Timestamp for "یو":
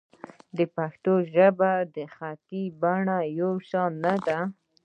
3.39-3.51